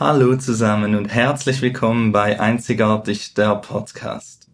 [0.00, 4.48] Hallo zusammen und herzlich willkommen bei Einzigartig der Podcast.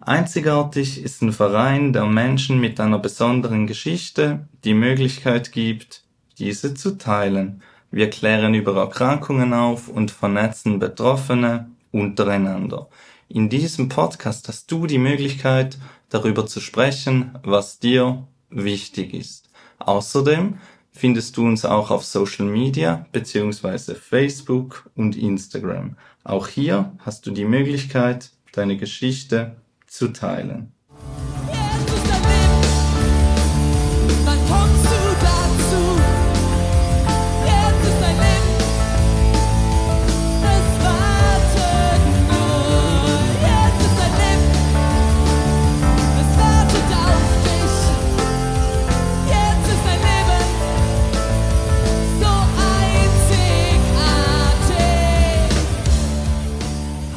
[0.00, 6.04] Einzigartig ist ein Verein, der Menschen mit einer besonderen Geschichte die Möglichkeit gibt,
[6.38, 7.62] diese zu teilen.
[7.90, 12.88] Wir klären über Erkrankungen auf und vernetzen Betroffene untereinander.
[13.28, 15.76] In diesem Podcast hast du die Möglichkeit,
[16.08, 19.50] darüber zu sprechen, was dir wichtig ist.
[19.78, 20.54] Außerdem
[21.00, 25.96] findest du uns auch auf Social Media beziehungsweise Facebook und Instagram.
[26.24, 30.74] Auch hier hast du die Möglichkeit, deine Geschichte zu teilen.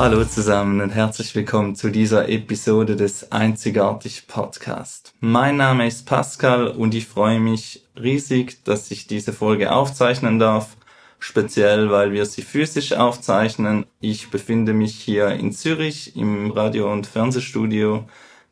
[0.03, 5.13] Hallo zusammen und herzlich willkommen zu dieser Episode des Einzigartig Podcast.
[5.21, 10.75] Mein Name ist Pascal und ich freue mich riesig, dass ich diese Folge aufzeichnen darf,
[11.19, 13.85] speziell weil wir sie physisch aufzeichnen.
[14.01, 18.03] Ich befinde mich hier in Zürich im Radio- und Fernsehstudio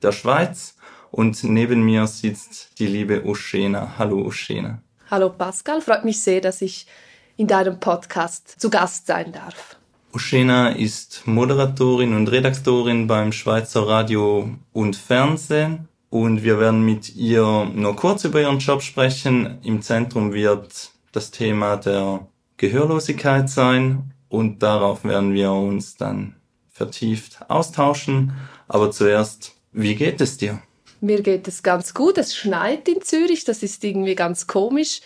[0.02, 0.78] der Schweiz
[1.12, 3.96] und neben mir sitzt die liebe Uschena.
[3.98, 4.82] Hallo Uschena.
[5.10, 6.88] Hallo Pascal, freut mich sehr, dass ich
[7.36, 9.76] in deinem Podcast zu Gast sein darf.
[10.14, 17.72] Uschena ist Moderatorin und Redaktorin beim Schweizer Radio und Fernsehen und wir werden mit ihr
[17.73, 19.59] nur kurz über ihren Job sprechen.
[19.64, 26.36] Im Zentrum wird das Thema der Gehörlosigkeit sein und darauf werden wir uns dann
[26.70, 28.34] vertieft austauschen.
[28.68, 30.62] Aber zuerst, wie geht es dir?
[31.00, 32.18] Mir geht es ganz gut.
[32.18, 35.00] Es schneit in Zürich, das ist irgendwie ganz komisch.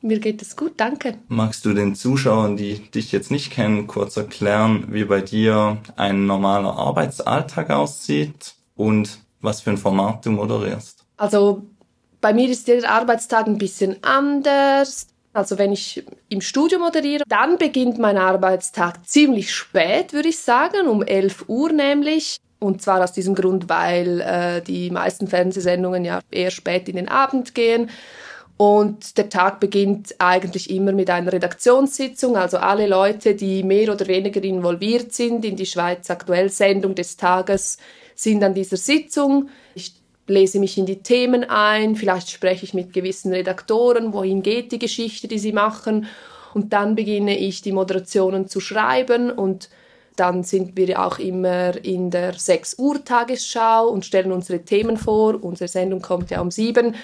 [0.00, 1.18] Mir geht es gut, danke.
[1.26, 6.26] Magst du den Zuschauern, die dich jetzt nicht kennen, kurz erklären, wie bei dir ein
[6.26, 11.04] normaler Arbeitsalltag aussieht und was für ein Format du moderierst?
[11.16, 11.62] Also
[12.20, 15.08] bei mir ist jeder Arbeitstag ein bisschen anders.
[15.32, 20.86] Also wenn ich im Studio moderiere, dann beginnt mein Arbeitstag ziemlich spät, würde ich sagen,
[20.88, 22.38] um 11 Uhr nämlich.
[22.60, 27.08] Und zwar aus diesem Grund, weil äh, die meisten Fernsehsendungen ja eher spät in den
[27.08, 27.90] Abend gehen.
[28.58, 32.36] Und der Tag beginnt eigentlich immer mit einer Redaktionssitzung.
[32.36, 37.16] Also alle Leute, die mehr oder weniger involviert sind in die Schweiz aktuell Sendung des
[37.16, 37.78] Tages,
[38.16, 39.48] sind an dieser Sitzung.
[39.76, 39.92] Ich
[40.26, 44.80] lese mich in die Themen ein, vielleicht spreche ich mit gewissen Redaktoren, wohin geht die
[44.80, 46.06] Geschichte, die sie machen.
[46.52, 49.68] Und dann beginne ich die Moderationen zu schreiben und
[50.16, 55.40] dann sind wir auch immer in der 6 Uhr Tagesschau und stellen unsere Themen vor.
[55.40, 56.96] Unsere Sendung kommt ja um 7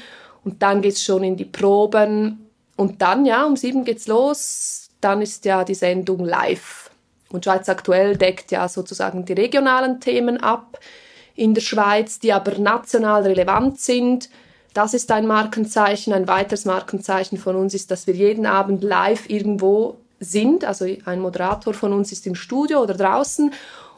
[0.44, 2.50] und dann geht's schon in die Proben.
[2.76, 4.88] Und dann, ja, um sieben geht's los.
[5.00, 6.90] Dann ist ja die Sendung live.
[7.30, 10.78] Und Schweiz aktuell deckt ja sozusagen die regionalen Themen ab
[11.34, 14.28] in der Schweiz, die aber national relevant sind.
[14.72, 16.12] Das ist ein Markenzeichen.
[16.12, 20.64] Ein weiteres Markenzeichen von uns ist, dass wir jeden Abend live irgendwo sind.
[20.64, 23.52] Also ein Moderator von uns ist im Studio oder draußen.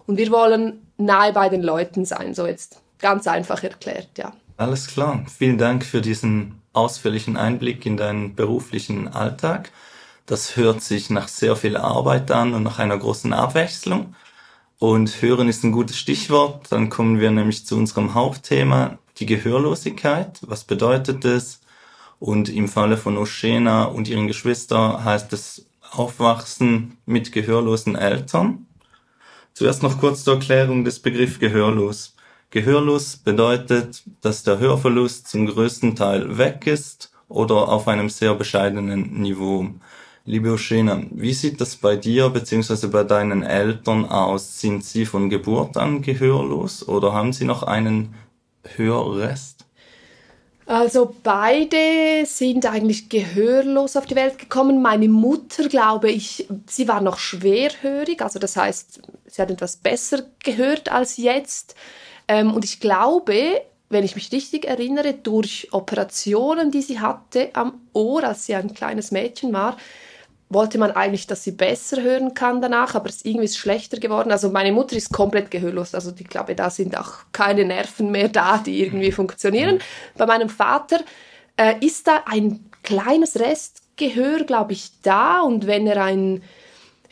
[0.07, 2.35] Und wir wollen nahe bei den Leuten sein.
[2.35, 4.33] So jetzt ganz einfach erklärt, ja.
[4.59, 5.23] Alles klar.
[5.29, 9.71] Vielen Dank für diesen ausführlichen Einblick in deinen beruflichen Alltag.
[10.25, 14.15] Das hört sich nach sehr viel Arbeit an und nach einer großen Abwechslung.
[14.79, 16.73] Und hören ist ein gutes Stichwort.
[16.73, 20.41] Dann kommen wir nämlich zu unserem Hauptthema, die Gehörlosigkeit.
[20.43, 21.61] Was bedeutet es?
[22.19, 28.67] Und im Falle von Oshena und ihren Geschwistern heißt es Aufwachsen mit gehörlosen Eltern.
[29.53, 32.16] Zuerst noch kurz zur Erklärung des Begriffs gehörlos.
[32.51, 39.21] Gehörlos bedeutet, dass der Hörverlust zum größten Teil weg ist oder auf einem sehr bescheidenen
[39.21, 39.69] Niveau.
[40.25, 42.87] Liebe Oshena, wie sieht das bei dir bzw.
[42.89, 44.61] bei deinen Eltern aus?
[44.61, 48.15] Sind sie von Geburt an gehörlos oder haben sie noch einen
[48.77, 49.65] Hörrest?
[50.67, 54.83] Also beide sind eigentlich gehörlos auf die Welt gekommen.
[54.83, 60.25] Meine Mutter, glaube ich, sie war noch schwerhörig, also das heißt, sie hat etwas besser
[60.43, 61.77] gehört als jetzt.
[62.29, 67.81] Ähm, und ich glaube, wenn ich mich richtig erinnere, durch Operationen, die sie hatte am
[67.93, 69.77] Ohr, als sie ein kleines Mädchen war,
[70.49, 74.31] wollte man eigentlich, dass sie besser hören kann danach, aber es irgendwie ist schlechter geworden.
[74.31, 78.29] Also meine Mutter ist komplett gehörlos, also ich glaube, da sind auch keine Nerven mehr
[78.29, 79.81] da, die irgendwie funktionieren.
[80.17, 81.01] Bei meinem Vater
[81.57, 86.43] äh, ist da ein kleines Restgehör, glaube ich, da und wenn er ein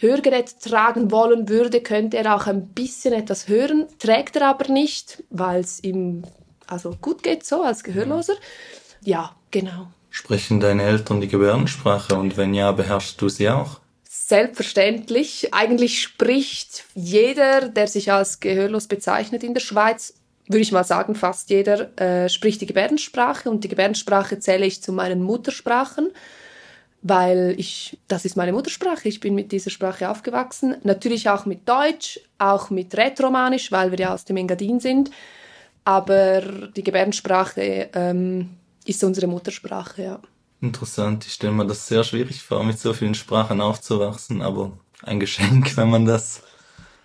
[0.06, 5.24] Hörgerät tragen wollen würde, könnte er auch ein bisschen etwas hören, trägt er aber nicht,
[5.30, 6.24] weil es ihm
[6.66, 8.34] also gut geht so als Gehörloser.
[9.02, 9.88] Ja, genau.
[10.10, 13.80] Sprechen deine Eltern die Gebärdensprache und wenn ja, beherrschst du sie auch?
[14.26, 15.52] selbstverständlich.
[15.52, 20.14] Eigentlich spricht jeder, der sich als gehörlos bezeichnet in der Schweiz,
[20.46, 24.82] würde ich mal sagen, fast jeder äh, spricht die Gebärdensprache und die Gebärdensprache zähle ich
[24.82, 26.10] zu meinen Muttersprachen,
[27.04, 30.76] weil ich, das ist meine Muttersprache, ich bin mit dieser Sprache aufgewachsen.
[30.84, 35.10] Natürlich auch mit Deutsch, auch mit Rätoromanisch, weil wir ja aus dem Engadin sind.
[35.84, 38.56] Aber die Gebärdensprache ähm,
[38.86, 40.20] ist unsere Muttersprache, ja.
[40.62, 44.72] Interessant, ich stelle mir das sehr schwierig vor, mit so vielen Sprachen aufzuwachsen, aber
[45.02, 46.42] ein Geschenk, wenn man das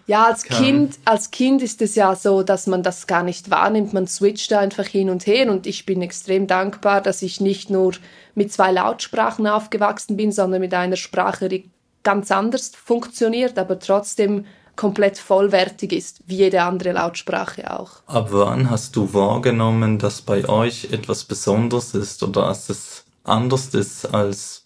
[0.10, 3.94] ja, als Kind, als Kind ist es ja so, dass man das gar nicht wahrnimmt.
[3.94, 7.70] Man switcht da einfach hin und her und ich bin extrem dankbar, dass ich nicht
[7.70, 7.94] nur
[8.34, 11.70] mit zwei Lautsprachen aufgewachsen bin, sondern mit einer Sprache, die
[12.02, 14.46] ganz anders funktioniert, aber trotzdem
[14.76, 18.02] komplett vollwertig ist, wie jede andere Lautsprache auch.
[18.08, 23.76] Ab wann hast du wahrgenommen, dass bei euch etwas Besonderes ist oder dass es anders
[23.76, 24.64] ist als,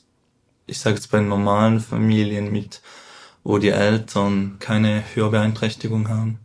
[0.68, 2.80] ich sage jetzt bei normalen Familien mit
[3.44, 6.40] wo die Eltern keine Hörbeeinträchtigung haben?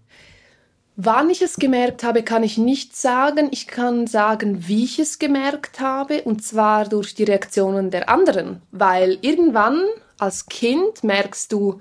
[1.00, 3.49] Wann ich es gemerkt habe, kann ich nicht sagen.
[3.53, 8.62] Ich kann sagen, wie ich es gemerkt habe, und zwar durch die Reaktionen der anderen.
[8.73, 9.81] Weil irgendwann
[10.19, 11.81] als Kind merkst du,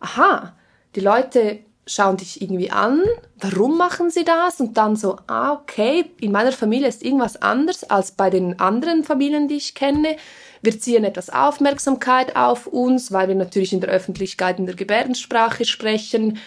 [0.00, 0.54] aha,
[0.94, 3.02] die Leute schauen dich irgendwie an,
[3.38, 4.60] warum machen sie das?
[4.60, 9.04] Und dann so, ah, okay, in meiner Familie ist irgendwas anders als bei den anderen
[9.04, 10.16] Familien, die ich kenne.
[10.62, 15.64] Wir ziehen etwas Aufmerksamkeit auf uns, weil wir natürlich in der Öffentlichkeit in der Gebärdensprache
[15.64, 16.38] sprechen.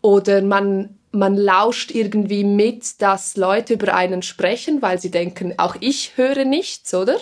[0.00, 5.76] Oder man, man lauscht irgendwie mit, dass Leute über einen sprechen, weil sie denken, auch
[5.80, 7.16] ich höre nichts, oder?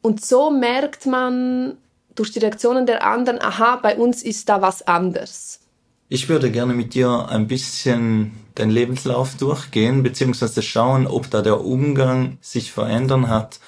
[0.00, 1.76] Und so merkt man
[2.14, 5.60] durch die Reaktionen der anderen, aha, bei uns ist da was anders.
[6.08, 11.64] Ich würde gerne mit dir ein bisschen den Lebenslauf durchgehen, beziehungsweise schauen, ob da der
[11.64, 13.60] Umgang sich verändern hat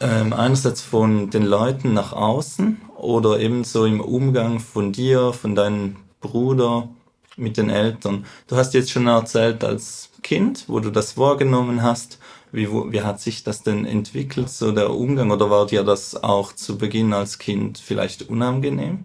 [0.00, 5.96] ähm, einerseits von den Leuten nach außen oder ebenso im Umgang von dir, von deinem
[6.20, 6.88] Bruder
[7.36, 8.24] mit den Eltern.
[8.46, 12.18] Du hast jetzt schon erzählt als Kind, wo du das wahrgenommen hast.
[12.52, 15.30] Wie, wo, wie hat sich das denn entwickelt, so der Umgang?
[15.30, 19.04] Oder war dir das auch zu Beginn als Kind vielleicht unangenehm?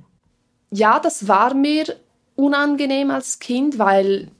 [0.71, 1.95] Ja, das war mir
[2.36, 4.31] unangenehm als Kind, weil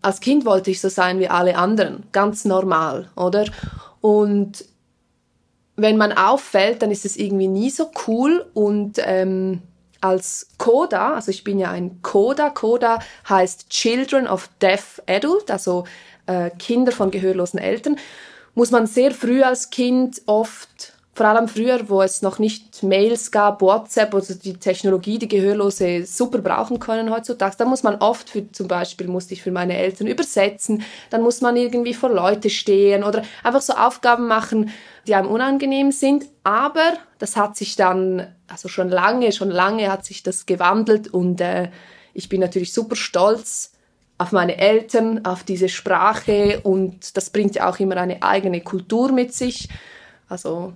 [0.00, 3.44] als Kind wollte ich so sein wie alle anderen, ganz normal, oder?
[4.00, 4.64] Und
[5.76, 8.46] wenn man auffällt, dann ist es irgendwie nie so cool.
[8.54, 9.62] Und ähm,
[10.00, 12.98] als CODA, also ich bin ja ein CODA, CODA
[13.28, 15.84] heißt Children of Deaf Adult, also
[16.26, 17.96] äh, Kinder von gehörlosen Eltern,
[18.54, 23.30] muss man sehr früh als Kind oft vor allem früher, wo es noch nicht Mails
[23.30, 28.30] gab, WhatsApp oder die Technologie, die Gehörlose super brauchen können heutzutage, da muss man oft,
[28.30, 32.48] für, zum Beispiel musste ich für meine Eltern übersetzen, dann muss man irgendwie vor Leute
[32.48, 34.70] stehen oder einfach so Aufgaben machen,
[35.06, 36.24] die einem unangenehm sind.
[36.44, 41.42] Aber das hat sich dann, also schon lange, schon lange hat sich das gewandelt und
[41.42, 41.68] äh,
[42.14, 43.72] ich bin natürlich super stolz
[44.16, 49.12] auf meine Eltern, auf diese Sprache und das bringt ja auch immer eine eigene Kultur
[49.12, 49.68] mit sich.
[50.28, 50.72] Also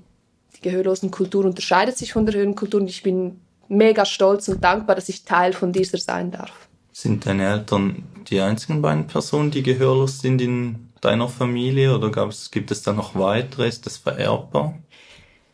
[0.66, 5.24] Gehörlosenkultur unterscheidet sich von der Hörenkultur und ich bin mega stolz und dankbar, dass ich
[5.24, 6.68] Teil von dieser sein darf.
[6.92, 12.10] Sind deine Eltern die einzigen beiden Personen, die gehörlos sind in deiner Familie oder
[12.50, 13.68] gibt es da noch weitere?
[13.68, 14.74] Ist das vererbbar?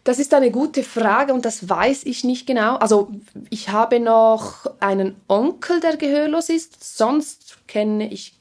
[0.04, 2.76] Das ist eine gute Frage und das weiß ich nicht genau.
[2.76, 3.12] Also
[3.50, 6.96] ich habe noch einen Onkel, der gehörlos ist.
[6.96, 8.34] Sonst kenne ich,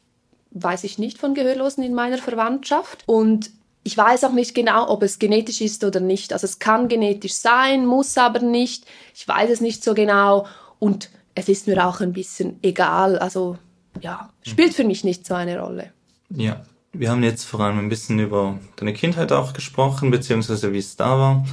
[0.51, 3.03] weiß ich nicht von Gehörlosen in meiner Verwandtschaft.
[3.05, 3.51] Und
[3.83, 6.33] ich weiß auch nicht genau, ob es genetisch ist oder nicht.
[6.33, 8.85] Also es kann genetisch sein, muss aber nicht.
[9.15, 10.45] Ich weiß es nicht so genau
[10.79, 13.17] und es ist mir auch ein bisschen egal.
[13.17, 13.57] Also
[13.99, 15.91] ja, spielt für mich nicht so eine Rolle.
[16.29, 16.61] Ja,
[16.93, 20.95] wir haben jetzt vor allem ein bisschen über deine Kindheit auch gesprochen, beziehungsweise wie es
[20.95, 21.45] da war.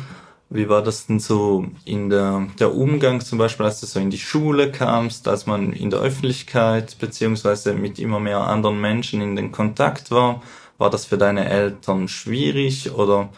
[0.50, 4.08] Wie war das denn so in der, der Umgang zum Beispiel, als du so in
[4.08, 9.36] die Schule kamst, als man in der Öffentlichkeit beziehungsweise mit immer mehr anderen Menschen in
[9.36, 10.42] den Kontakt war?
[10.78, 13.30] War das für deine Eltern schwierig oder,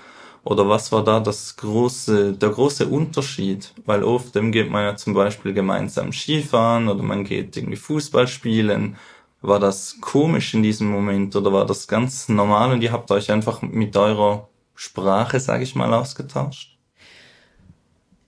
[0.44, 3.72] oder was war da das große, der große Unterschied?
[3.86, 8.96] Weil oft geht man ja zum Beispiel gemeinsam Skifahren oder man geht irgendwie Fußball spielen.
[9.40, 13.32] War das komisch in diesem Moment oder war das ganz normal und ihr habt euch
[13.32, 16.76] einfach mit eurer Sprache, sage ich mal, ausgetauscht?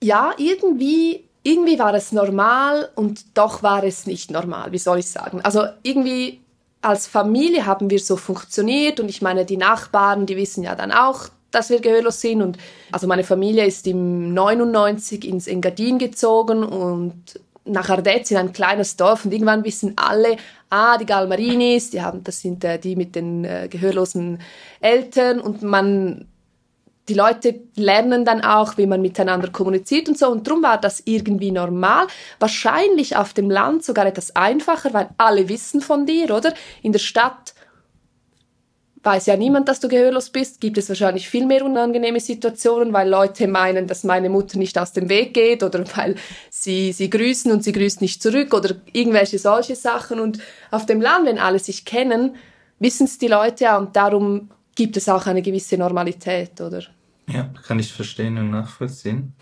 [0.01, 5.09] Ja, irgendwie irgendwie war es normal und doch war es nicht normal, wie soll ich
[5.09, 5.41] sagen?
[5.41, 6.42] Also irgendwie
[6.83, 10.91] als Familie haben wir so funktioniert und ich meine, die Nachbarn, die wissen ja dann
[10.91, 12.57] auch, dass wir gehörlos sind und
[12.91, 18.97] also meine Familie ist im 99 ins Engadin gezogen und nach Ardez in ein kleines
[18.97, 20.35] Dorf und irgendwann wissen alle,
[20.69, 24.39] ah, die Galmarinis, die haben, das sind äh, die mit den äh, gehörlosen
[24.81, 26.27] Eltern und man
[27.09, 30.29] die Leute lernen dann auch, wie man miteinander kommuniziert und so.
[30.29, 32.07] Und darum war das irgendwie normal.
[32.39, 36.53] Wahrscheinlich auf dem Land sogar etwas einfacher, weil alle wissen von dir, oder?
[36.81, 37.53] In der Stadt
[39.03, 43.09] weiß ja niemand, dass du gehörlos bist, gibt es wahrscheinlich viel mehr unangenehme Situationen, weil
[43.09, 46.15] Leute meinen, dass meine Mutter nicht aus dem Weg geht oder weil
[46.49, 50.21] sie sie grüßen und sie grüßt nicht zurück oder irgendwelche solche Sachen.
[50.21, 50.39] Und
[50.71, 52.37] auf dem Land, wenn alle sich kennen,
[52.79, 56.83] wissen es die Leute ja und darum gibt es auch eine gewisse Normalität, oder?
[57.27, 59.33] Ja, kann ich verstehen und nachvollziehen.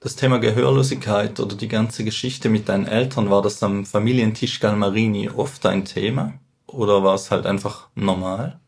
[0.00, 5.30] Das Thema Gehörlosigkeit oder die ganze Geschichte mit deinen Eltern, war das am Familientisch Galmarini
[5.30, 6.34] oft ein Thema?
[6.66, 8.60] Oder war es halt einfach normal?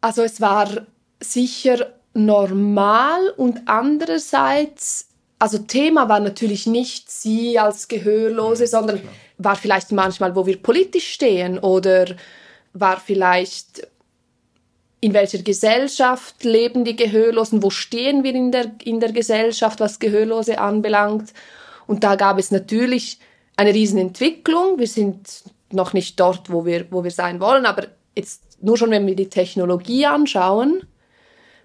[0.00, 0.68] Also es war
[1.20, 5.08] sicher normal und andererseits,
[5.38, 9.00] also Thema war natürlich nicht sie als Gehörlose, sondern
[9.38, 12.06] war vielleicht manchmal, wo wir politisch stehen oder
[12.72, 13.86] war vielleicht
[15.02, 19.98] in welcher Gesellschaft leben die Gehörlosen, wo stehen wir in der, in der Gesellschaft, was
[19.98, 21.34] Gehörlose anbelangt.
[21.88, 23.18] Und da gab es natürlich
[23.56, 24.78] eine Riesenentwicklung.
[24.78, 25.42] Wir sind
[25.72, 29.16] noch nicht dort, wo wir, wo wir sein wollen, aber jetzt nur schon wenn wir
[29.16, 30.86] die Technologie anschauen,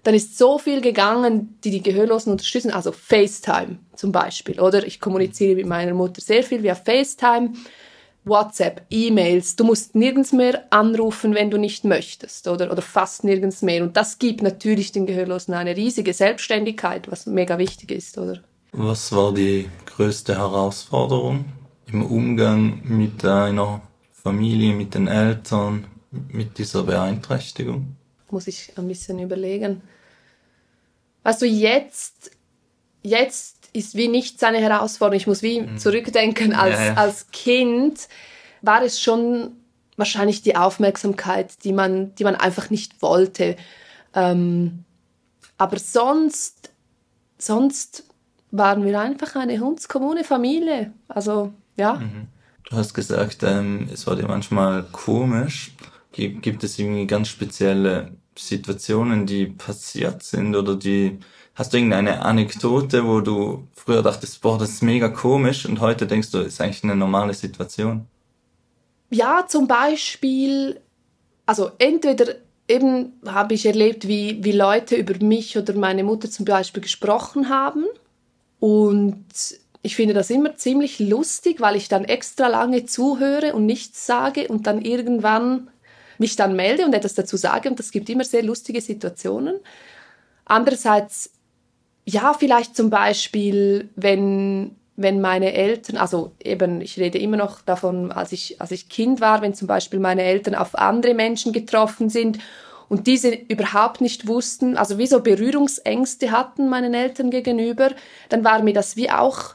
[0.02, 2.72] dann ist so viel gegangen, die die Gehörlosen unterstützen.
[2.72, 4.84] Also FaceTime zum Beispiel, oder?
[4.84, 7.52] Ich kommuniziere mit meiner Mutter sehr viel via FaceTime,
[8.28, 9.56] WhatsApp, E-Mails.
[9.56, 12.70] Du musst nirgends mehr anrufen, wenn du nicht möchtest, oder?
[12.70, 13.82] Oder fast nirgends mehr.
[13.82, 18.40] Und das gibt natürlich den Gehörlosen eine riesige Selbstständigkeit, was mega wichtig ist, oder?
[18.72, 21.46] Was war die größte Herausforderung
[21.86, 23.80] im Umgang mit deiner
[24.12, 27.96] Familie, mit den Eltern, mit dieser Beeinträchtigung?
[28.30, 29.80] Muss ich ein bisschen überlegen.
[31.24, 32.30] Du, jetzt,
[33.02, 35.16] jetzt ist wie nichts eine Herausforderung.
[35.20, 35.78] Ich muss wie mhm.
[35.78, 36.94] zurückdenken, als, ja, ja.
[36.94, 38.08] als Kind
[38.62, 39.52] war es schon
[39.96, 43.56] wahrscheinlich die Aufmerksamkeit, die man, die man einfach nicht wollte.
[44.14, 44.84] Ähm,
[45.58, 46.70] aber sonst,
[47.36, 48.04] sonst
[48.50, 50.92] waren wir einfach eine hundskommune Familie.
[51.08, 51.94] Also, ja.
[51.94, 52.28] Mhm.
[52.70, 55.72] Du hast gesagt, ähm, es war dir manchmal komisch.
[56.12, 61.18] Gibt es irgendwie ganz spezielle Situationen, die passiert sind oder die,
[61.58, 66.06] hast du irgendeine Anekdote, wo du früher dachtest, boah, das ist mega komisch und heute
[66.06, 68.06] denkst du, ist eigentlich eine normale Situation?
[69.10, 70.80] Ja, zum Beispiel,
[71.46, 72.36] also entweder
[72.68, 77.48] eben habe ich erlebt, wie, wie Leute über mich oder meine Mutter zum Beispiel gesprochen
[77.48, 77.86] haben
[78.60, 79.24] und
[79.82, 84.46] ich finde das immer ziemlich lustig, weil ich dann extra lange zuhöre und nichts sage
[84.46, 85.70] und dann irgendwann
[86.18, 89.56] mich dann melde und etwas dazu sage und das gibt immer sehr lustige Situationen.
[90.44, 91.30] Andererseits,
[92.08, 98.12] ja, vielleicht zum Beispiel, wenn, wenn meine Eltern, also eben, ich rede immer noch davon,
[98.12, 102.08] als ich, als ich Kind war, wenn zum Beispiel meine Eltern auf andere Menschen getroffen
[102.08, 102.38] sind
[102.88, 107.90] und diese überhaupt nicht wussten, also wie so Berührungsängste hatten meinen Eltern gegenüber,
[108.30, 109.54] dann war mir das wie auch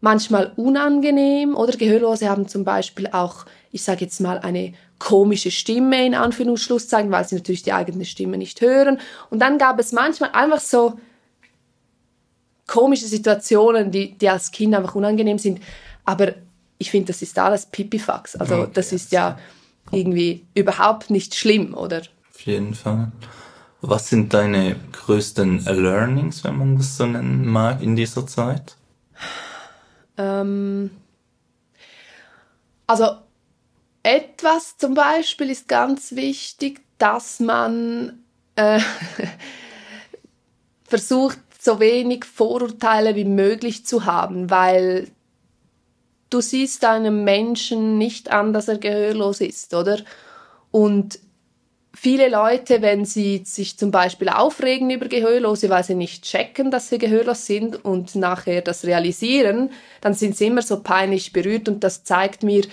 [0.00, 6.06] manchmal unangenehm oder Gehörlose haben zum Beispiel auch, ich sage jetzt mal, eine komische Stimme
[6.06, 9.00] in Anführungsschlusszeichen, weil sie natürlich die eigene Stimme nicht hören.
[9.28, 10.94] Und dann gab es manchmal einfach so
[12.70, 15.60] komische Situationen, die, die als Kind einfach unangenehm sind.
[16.04, 16.34] Aber
[16.78, 18.36] ich finde, das ist alles Pipifax.
[18.36, 19.38] Also das ist ja
[19.90, 22.02] irgendwie überhaupt nicht schlimm, oder?
[22.32, 23.10] Auf jeden Fall.
[23.80, 28.76] Was sind deine größten Learnings, wenn man das so nennen mag, in dieser Zeit?
[30.16, 30.90] Ähm,
[32.86, 33.16] also
[34.04, 38.20] etwas zum Beispiel ist ganz wichtig, dass man
[38.54, 38.80] äh,
[40.84, 45.08] versucht, so wenig Vorurteile wie möglich zu haben, weil
[46.30, 49.98] du siehst einem Menschen nicht an, dass er gehörlos ist, oder?
[50.70, 51.18] Und
[51.92, 56.88] viele Leute, wenn sie sich zum Beispiel aufregen über Gehörlose, weil sie nicht checken, dass
[56.88, 61.84] sie gehörlos sind und nachher das realisieren, dann sind sie immer so peinlich berührt und
[61.84, 62.64] das zeigt mir,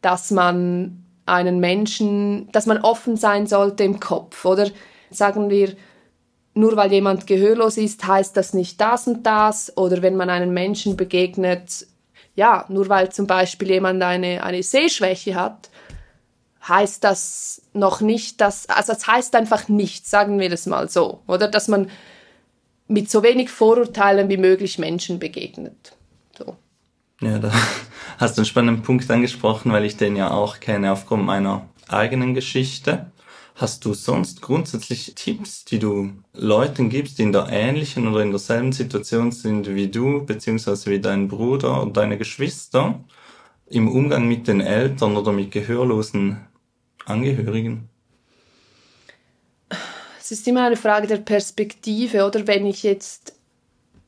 [0.00, 4.70] dass man einen Menschen, dass man offen sein sollte im Kopf, oder
[5.10, 5.76] sagen wir,
[6.54, 10.52] nur weil jemand gehörlos ist, heißt das nicht das und das, oder wenn man einen
[10.52, 11.86] Menschen begegnet,
[12.34, 15.70] ja, nur weil zum Beispiel jemand eine, eine Sehschwäche hat,
[16.66, 21.22] heißt das noch nicht, dass, also es heißt einfach nichts, sagen wir das mal so,
[21.26, 21.90] oder dass man
[22.86, 25.96] mit so wenig Vorurteilen wie möglich Menschen begegnet.
[26.36, 26.56] So.
[27.20, 27.52] Ja, da
[28.18, 32.34] hast du einen spannenden Punkt angesprochen, weil ich den ja auch kenne aufgrund meiner eigenen
[32.34, 33.10] Geschichte.
[33.54, 38.30] Hast du sonst grundsätzlich Tipps, die du Leuten gibst, die in der ähnlichen oder in
[38.30, 43.04] derselben Situation sind wie du, beziehungsweise wie dein Bruder oder deine Geschwister,
[43.66, 46.46] im Umgang mit den Eltern oder mit gehörlosen
[47.04, 47.88] Angehörigen?
[50.22, 53.34] es ist immer eine Frage der Perspektive, oder wenn ich jetzt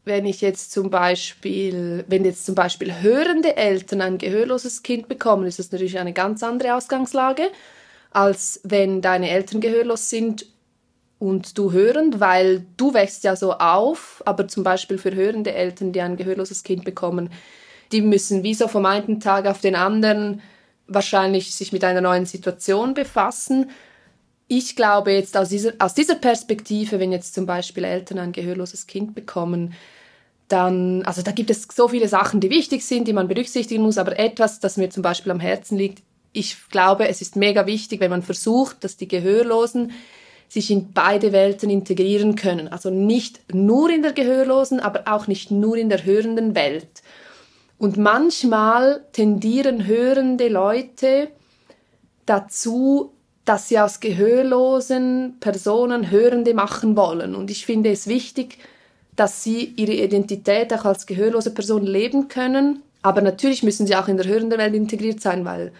[0.06, 5.46] wenn ich jetzt zum Beispiel, wenn jetzt zum Beispiel hörende Eltern ein gehörloses Kind bekommen,
[5.46, 7.50] ist das natürlich eine ganz andere Ausgangslage,
[8.14, 10.47] als wenn deine Eltern gehörlos sind
[11.18, 15.92] und du hörend, weil du wächst ja so auf, aber zum Beispiel für hörende Eltern,
[15.92, 17.30] die ein gehörloses Kind bekommen,
[17.92, 20.40] die müssen wie so vom einen Tag auf den anderen
[20.87, 23.71] wahrscheinlich sich mit einer neuen Situation befassen.
[24.47, 28.87] Ich glaube jetzt aus dieser, aus dieser Perspektive, wenn jetzt zum Beispiel Eltern ein gehörloses
[28.87, 29.75] Kind bekommen,
[30.49, 33.99] dann, also da gibt es so viele Sachen, die wichtig sind, die man berücksichtigen muss,
[33.99, 36.02] aber etwas, das mir zum Beispiel am Herzen liegt,
[36.34, 39.92] ich glaube, es ist mega wichtig, wenn man versucht, dass die Gehörlosen
[40.48, 42.68] sich in beide Welten integrieren können.
[42.68, 47.02] Also nicht nur in der Gehörlosen, aber auch nicht nur in der hörenden Welt.
[47.78, 51.28] Und manchmal tendieren hörende Leute
[52.26, 53.12] dazu,
[53.44, 57.34] dass sie aus gehörlosen Personen Hörende machen wollen.
[57.34, 58.58] Und ich finde es wichtig,
[59.16, 62.82] dass sie ihre Identität auch als gehörlose Person leben können.
[63.02, 65.72] Aber natürlich müssen sie auch in der hörenden Welt integriert sein, weil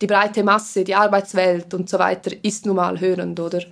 [0.00, 3.62] die breite Masse, die Arbeitswelt und so weiter ist nun mal hörend, oder?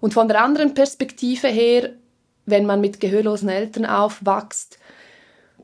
[0.00, 1.90] Und von der anderen Perspektive her,
[2.44, 4.78] wenn man mit gehörlosen Eltern aufwächst,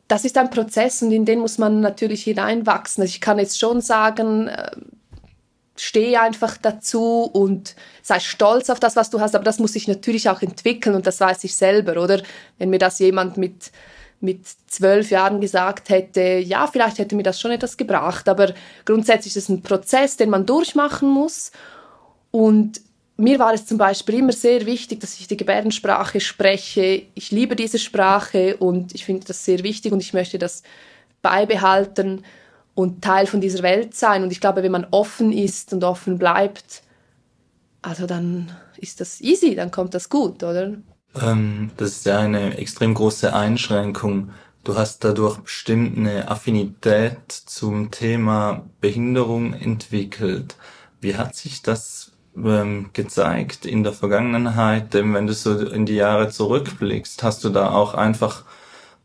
[0.08, 3.02] das ist ein Prozess und in den muss man natürlich hineinwachsen.
[3.02, 4.70] Also ich kann jetzt schon sagen, äh,
[5.76, 9.88] stehe einfach dazu und sei stolz auf das, was du hast, aber das muss sich
[9.88, 12.22] natürlich auch entwickeln und das weiß ich selber, oder?
[12.58, 13.72] Wenn mir das jemand mit
[14.23, 19.37] mit zwölf Jahren gesagt hätte, ja, vielleicht hätte mir das schon etwas gebracht, aber grundsätzlich
[19.37, 21.52] ist es ein Prozess, den man durchmachen muss
[22.31, 22.81] und
[23.17, 27.05] mir war es zum Beispiel immer sehr wichtig, dass ich die Gebärdensprache spreche.
[27.14, 30.62] Ich liebe diese Sprache und ich finde das sehr wichtig und ich möchte das
[31.21, 32.25] beibehalten
[32.75, 34.23] und Teil von dieser Welt sein.
[34.23, 36.83] Und ich glaube, wenn man offen ist und offen bleibt,
[37.83, 40.73] also dann ist das easy, dann kommt das gut, oder?
[41.21, 44.31] Ähm, das ist ja eine extrem große Einschränkung.
[44.64, 50.57] Du hast dadurch bestimmt eine Affinität zum Thema Behinderung entwickelt.
[51.00, 54.95] Wie hat sich das ähm, gezeigt in der Vergangenheit?
[54.95, 58.45] Denn wenn du so in die Jahre zurückblickst, hast du da auch einfach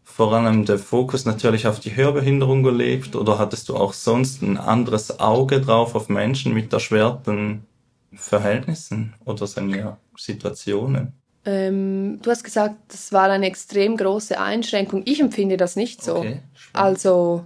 [0.03, 4.57] vor allem der Fokus natürlich auf die Hörbehinderung gelegt oder hattest du auch sonst ein
[4.57, 7.65] anderes Auge drauf auf Menschen mit erschwerten
[8.13, 11.13] Verhältnissen oder sagen wir Situationen?
[11.47, 15.03] Ähm, du hast gesagt, das war eine extrem große Einschränkung.
[15.05, 16.17] Ich empfinde das nicht so.
[16.17, 16.41] Okay,
[16.73, 17.45] also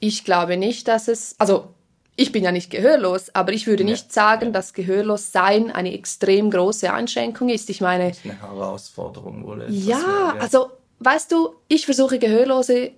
[0.00, 1.72] ich glaube nicht, dass es, also
[2.14, 3.88] ich bin ja nicht gehörlos, aber ich würde ja.
[3.88, 4.50] nicht sagen, ja.
[4.50, 7.70] dass Gehörlossein eine extrem große Einschränkung ist.
[7.70, 9.64] Ich meine, das ist eine Herausforderung wohl.
[9.70, 10.40] Ja, wäre.
[10.40, 12.90] also weißt du, ich versuche Gehörlose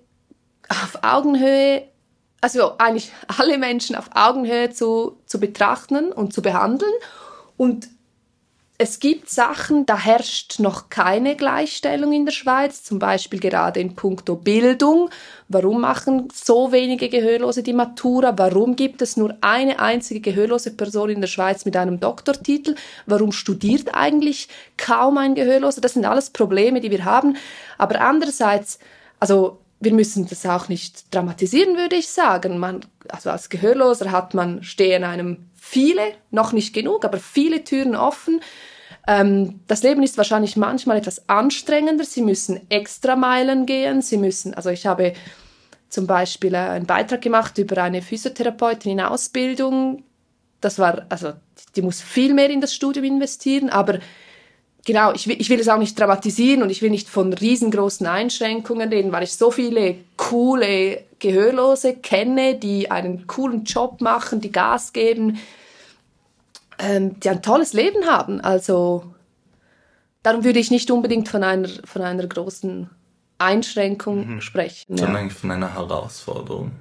[0.67, 1.83] auf Augenhöhe,
[2.41, 6.91] also eigentlich alle Menschen auf Augenhöhe zu, zu betrachten und zu behandeln.
[7.55, 7.87] Und
[8.77, 13.95] es gibt Sachen, da herrscht noch keine Gleichstellung in der Schweiz, zum Beispiel gerade in
[13.95, 15.09] puncto Bildung.
[15.47, 18.37] Warum machen so wenige Gehörlose die Matura?
[18.37, 22.75] Warum gibt es nur eine einzige gehörlose Person in der Schweiz mit einem Doktortitel?
[23.05, 25.79] Warum studiert eigentlich kaum ein Gehörloser?
[25.79, 27.37] Das sind alles Probleme, die wir haben.
[27.77, 28.79] Aber andererseits,
[29.21, 32.57] also wir müssen das auch nicht dramatisieren, würde ich sagen.
[32.57, 37.95] Man, also als Gehörloser hat man, stehen einem viele, noch nicht genug, aber viele Türen
[37.95, 38.41] offen.
[39.07, 42.05] Ähm, das Leben ist wahrscheinlich manchmal etwas anstrengender.
[42.05, 44.01] Sie müssen extra Meilen gehen.
[44.01, 45.13] Sie müssen, also ich habe
[45.89, 50.03] zum Beispiel äh, einen Beitrag gemacht über eine Physiotherapeutin in Ausbildung.
[50.61, 51.33] Das war, also
[51.75, 53.99] die muss viel mehr in das Studium investieren, aber
[54.85, 58.07] genau, ich will, ich will es auch nicht dramatisieren und ich will nicht von riesengroßen
[58.07, 64.51] Einschränkungen reden, weil ich so viele coole Gehörlose kenne, die einen coolen Job machen, die
[64.51, 65.39] Gas geben,
[66.79, 68.39] ähm, die ein tolles Leben haben.
[68.39, 69.03] Also
[70.23, 72.89] darum würde ich nicht unbedingt von einer, von einer großen
[73.37, 74.41] Einschränkung mhm.
[74.41, 74.97] sprechen.
[74.97, 75.33] Sondern ja.
[75.33, 76.71] von einer Herausforderung.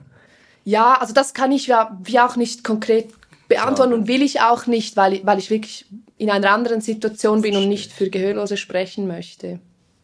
[0.65, 3.13] Ja, also das kann ich ja wie auch nicht konkret
[3.49, 7.57] beantworten und will ich auch nicht, weil, weil ich wirklich in einer anderen Situation bin
[7.57, 9.61] und nicht für Gehörlose sprechen möchte.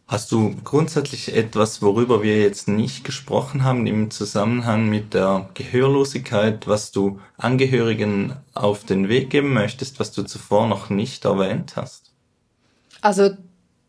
[0.07, 6.67] Hast du grundsätzlich etwas, worüber wir jetzt nicht gesprochen haben im Zusammenhang mit der Gehörlosigkeit,
[6.67, 12.11] was du Angehörigen auf den Weg geben möchtest, was du zuvor noch nicht erwähnt hast?
[12.99, 13.29] Also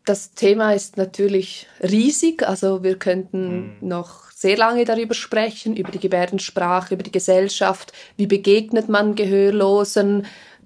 [0.05, 3.87] das Thema ist natürlich riesig, also wir könnten hm.
[3.87, 10.25] noch sehr lange darüber sprechen, über die Gebärdensprache, über die Gesellschaft, wie begegnet man Gehörlosen,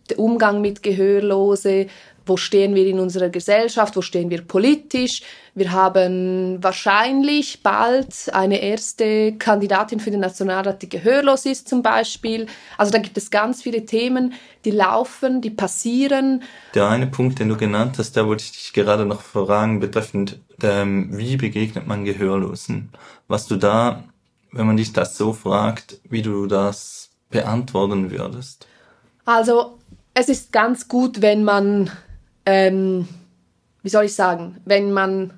[0.10, 1.88] der Umgang mit Gehörlose,
[2.28, 5.22] wo stehen wir in unserer Gesellschaft, wo stehen wir politisch.
[5.56, 12.48] Wir haben wahrscheinlich bald eine erste Kandidatin für den Nationalrat, die gehörlos ist zum Beispiel.
[12.78, 14.34] Also da gibt es ganz viele Themen,
[14.66, 16.44] die laufen, die passieren.
[16.76, 20.40] Der eine Punkt, den du genannt hast, da wollte ich dich gerade noch fragen, betreffend,
[20.62, 22.90] ähm, wie begegnet man Gehörlosen?
[23.28, 24.04] Was du da,
[24.52, 28.68] wenn man dich das so fragt, wie du das beantworten würdest?
[29.26, 29.78] Also
[30.14, 31.92] es ist ganz gut, wenn man
[32.48, 33.10] ähm,
[33.84, 35.34] wie soll ich sagen, wenn man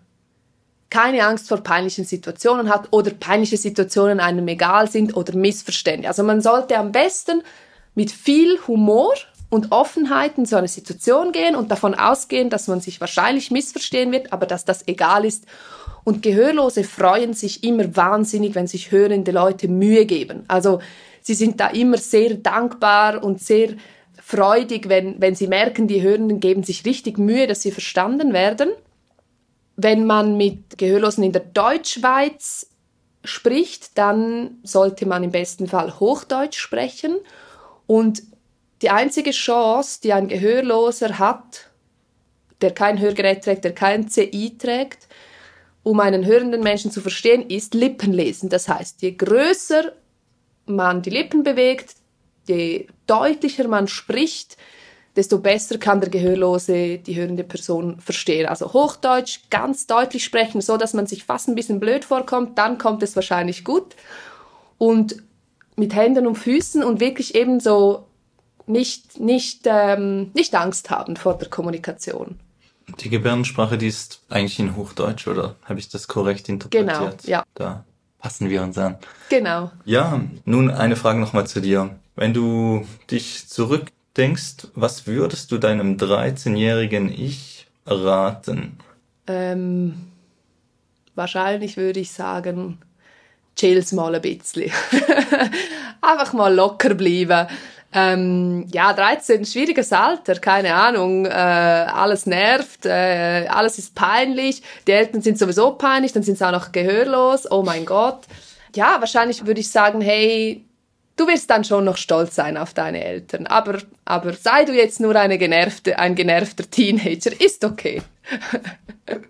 [0.92, 6.08] keine Angst vor peinlichen Situationen hat oder peinliche Situationen einem egal sind oder Missverständnisse.
[6.08, 7.42] Also man sollte am besten
[7.96, 9.14] mit viel Humor
[9.50, 14.12] und Offenheit in so eine Situation gehen und davon ausgehen, dass man sich wahrscheinlich missverstehen
[14.12, 15.46] wird, aber dass das egal ist.
[16.04, 20.44] Und Gehörlose freuen sich immer wahnsinnig, wenn sich hörende Leute Mühe geben.
[20.48, 20.80] Also
[21.22, 23.70] sie sind da immer sehr dankbar und sehr
[24.30, 28.70] freudig, wenn, wenn sie merken, die Hörenden geben sich richtig Mühe, dass sie verstanden werden.
[29.76, 32.70] Wenn man mit Gehörlosen in der Deutschschweiz
[33.24, 37.16] spricht, dann sollte man im besten Fall Hochdeutsch sprechen.
[37.88, 38.22] Und
[38.84, 41.68] die einzige Chance, die ein Gehörloser hat,
[42.62, 45.08] der kein Hörgerät trägt, der kein CI trägt,
[45.82, 48.50] um einen hörenden Menschen zu verstehen, ist Lippenlesen.
[48.50, 49.92] Das heißt, je größer
[50.68, 51.96] man die Lippen bewegt,
[52.50, 54.58] je deutlicher man spricht,
[55.16, 58.48] desto besser kann der Gehörlose die hörende Person verstehen.
[58.48, 62.78] Also Hochdeutsch ganz deutlich sprechen, so dass man sich fast ein bisschen blöd vorkommt, dann
[62.78, 63.96] kommt es wahrscheinlich gut.
[64.78, 65.24] Und
[65.76, 68.06] mit Händen und Füßen und wirklich eben so
[68.68, 72.40] nicht, nicht, ähm, nicht Angst haben vor der Kommunikation.
[73.00, 76.98] Die Gebärdensprache, die ist eigentlich in Hochdeutsch, oder habe ich das korrekt interpretiert?
[76.98, 77.44] Genau, ja.
[77.54, 77.84] Da
[78.20, 78.98] passen wir uns an.
[79.30, 79.72] Genau.
[79.86, 82.00] Ja, nun eine Frage nochmal zu dir.
[82.20, 88.78] Wenn du dich zurückdenkst, was würdest du deinem 13-jährigen Ich raten?
[89.26, 89.94] Ähm,
[91.16, 92.78] wahrscheinlich würde ich sagen,
[93.56, 94.70] chill's mal ein bisschen.
[96.02, 97.48] Einfach mal locker bleiben.
[97.94, 104.92] Ähm, ja, 13, schwieriges Alter, keine Ahnung, äh, alles nervt, äh, alles ist peinlich, die
[104.92, 108.26] Eltern sind sowieso peinlich, dann sind sie auch noch gehörlos, oh mein Gott.
[108.76, 110.66] Ja, wahrscheinlich würde ich sagen, hey,
[111.20, 113.48] du wirst dann schon noch stolz sein auf deine Eltern.
[113.48, 118.02] Aber, aber sei du jetzt nur eine genervte, ein genervter Teenager, ist okay.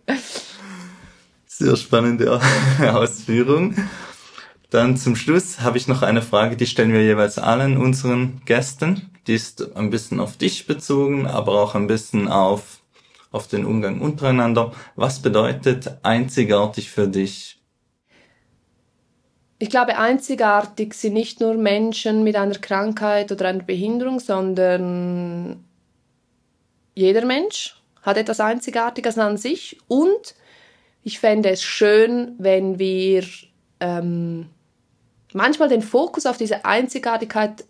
[1.48, 2.40] Sehr spannende
[2.80, 3.76] Ausführung.
[4.70, 9.10] Dann zum Schluss habe ich noch eine Frage, die stellen wir jeweils allen unseren Gästen.
[9.26, 12.82] Die ist ein bisschen auf dich bezogen, aber auch ein bisschen auf,
[13.32, 14.74] auf den Umgang untereinander.
[14.96, 17.59] Was bedeutet einzigartig für dich?
[19.62, 25.66] Ich glaube, einzigartig sind nicht nur Menschen mit einer Krankheit oder einer Behinderung, sondern
[26.96, 29.78] jeder Mensch hat etwas Einzigartiges an sich.
[29.90, 30.36] Und
[31.04, 33.26] ich fände es schön, wenn wir
[33.82, 34.48] ähm,
[35.34, 37.66] manchmal den Fokus auf diese Einzigartigkeit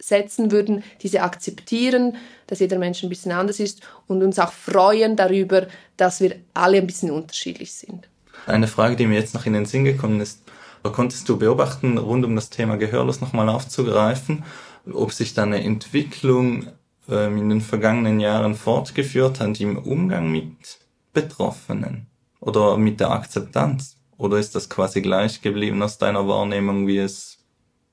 [0.00, 2.16] setzen würden, diese akzeptieren,
[2.48, 6.78] dass jeder Mensch ein bisschen anders ist und uns auch freuen darüber, dass wir alle
[6.78, 8.08] ein bisschen unterschiedlich sind.
[8.46, 10.43] Eine Frage, die mir jetzt noch in den Sinn gekommen ist,
[10.90, 14.44] konntest du beobachten, rund um das Thema Gehörlos nochmal aufzugreifen,
[14.92, 16.66] ob sich da eine Entwicklung
[17.08, 20.78] ähm, in den vergangenen Jahren fortgeführt hat im Umgang mit
[21.12, 22.06] Betroffenen
[22.40, 23.96] oder mit der Akzeptanz?
[24.16, 27.38] Oder ist das quasi gleich geblieben aus deiner Wahrnehmung, wie es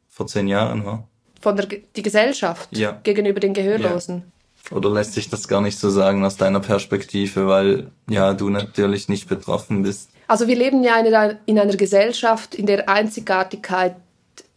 [0.08, 1.08] vor zehn Jahren war?
[1.40, 2.92] Von der die Gesellschaft ja.
[3.04, 4.32] gegenüber den Gehörlosen.
[4.70, 4.78] Ja.
[4.78, 9.10] Oder lässt sich das gar nicht so sagen aus deiner Perspektive, weil ja du natürlich
[9.10, 10.12] nicht betroffen bist?
[10.32, 13.98] Also wir leben ja in einer, in einer Gesellschaft, in der Einzigartigkeit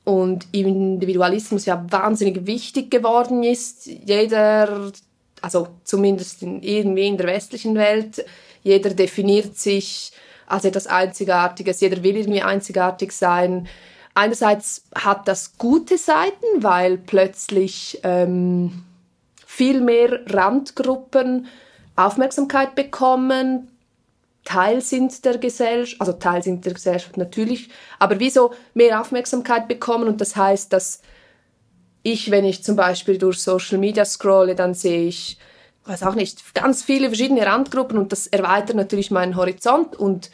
[0.05, 3.87] und Individualismus ja wahnsinnig wichtig geworden ist.
[3.87, 4.93] Jeder,
[5.41, 8.25] also zumindest in, irgendwie in der westlichen Welt,
[8.63, 10.13] jeder definiert sich
[10.47, 13.67] als etwas Einzigartiges, jeder will irgendwie einzigartig sein.
[14.15, 18.85] Einerseits hat das gute Seiten, weil plötzlich ähm,
[19.45, 21.49] viel mehr Randgruppen
[21.97, 23.74] Aufmerksamkeit bekommen,
[24.45, 30.07] Teil sind der Gesellschaft, also Teil sind der Gesellschaft natürlich, aber wieso mehr Aufmerksamkeit bekommen
[30.07, 31.01] und das heißt, dass
[32.03, 35.39] ich, wenn ich zum Beispiel durch Social Media scrolle, dann sehe ich,
[35.87, 40.31] weiß auch nicht, ganz viele verschiedene Randgruppen und das erweitert natürlich meinen Horizont und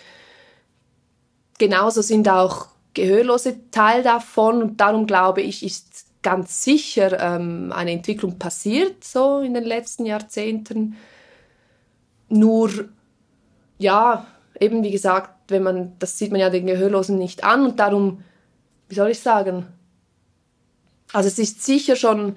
[1.59, 7.93] genauso sind auch Gehörlose Teil davon und darum glaube ich, ist ganz sicher ähm, eine
[7.93, 10.97] Entwicklung passiert so in den letzten Jahrzehnten.
[12.29, 12.71] Nur
[13.81, 14.27] ja,
[14.61, 18.23] eben wie gesagt, wenn man, das sieht man ja den Gehörlosen nicht an und darum,
[18.89, 19.67] wie soll ich sagen?
[21.13, 22.37] Also es ist sicher schon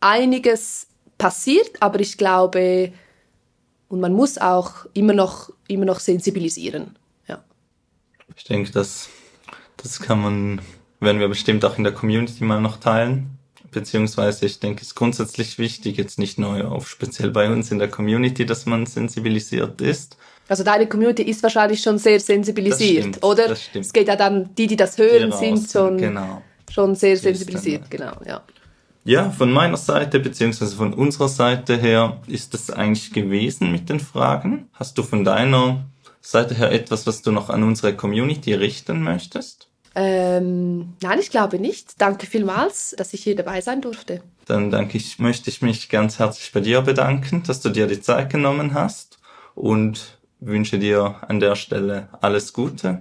[0.00, 0.86] einiges
[1.18, 2.92] passiert, aber ich glaube,
[3.88, 6.96] Und man muss auch immer noch, immer noch sensibilisieren.
[7.28, 7.44] Ja.
[8.36, 9.10] Ich denke, das,
[9.76, 10.62] das kann man,
[10.98, 13.38] werden wir bestimmt auch in der Community mal noch teilen.
[13.70, 17.78] Beziehungsweise ich denke, es ist grundsätzlich wichtig, jetzt nicht nur auf speziell bei uns in
[17.78, 20.16] der Community, dass man sensibilisiert ist,
[20.52, 23.48] also deine Community ist wahrscheinlich schon sehr sensibilisiert, stimmt, oder?
[23.48, 23.86] das stimmt.
[23.86, 26.42] Es geht ja dann, die, die das hören, Die sind schon, genau.
[26.70, 28.42] schon sehr dann, sensibilisiert, genau, ja.
[29.04, 33.98] Ja, von meiner Seite beziehungsweise von unserer Seite her ist es eigentlich gewesen mit den
[33.98, 34.68] Fragen.
[34.74, 35.86] Hast du von deiner
[36.20, 39.68] Seite her etwas, was du noch an unsere Community richten möchtest?
[39.94, 41.94] Ähm, nein, ich glaube nicht.
[41.98, 44.20] Danke vielmals, dass ich hier dabei sein durfte.
[44.44, 48.02] Dann danke ich, möchte ich mich ganz herzlich bei dir bedanken, dass du dir die
[48.02, 49.18] Zeit genommen hast
[49.54, 53.00] und wünsche dir an der Stelle alles Gute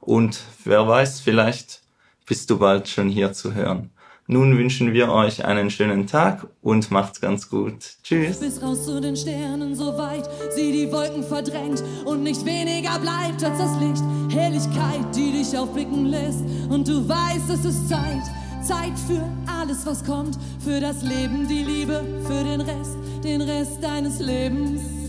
[0.02, 1.82] und wer weiß, vielleicht
[2.26, 3.92] bist du bald schon hier zu hören.
[4.32, 7.76] Nun wünschen wir euch einen schönen Tag und macht's ganz gut.
[8.02, 8.40] Tschüss.
[8.40, 10.24] Bis raus zu den Sternen, so weit
[10.56, 14.02] sie die Wolken verdrängt und nicht weniger bleibt als das Licht.
[14.34, 18.24] Herrlichkeit, die dich aufblicken lässt und du weißt, es ist Zeit.
[18.64, 19.22] Zeit für
[19.60, 25.01] alles, was kommt, für das Leben, die Liebe, für den Rest, den Rest deines Lebens.